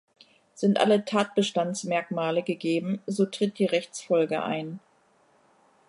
[0.55, 4.79] Sind alle Tatbestandsmerkmale gegeben, so tritt die Rechtsfolge ein.